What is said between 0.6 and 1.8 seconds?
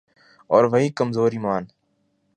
وہی کمزور ایمان۔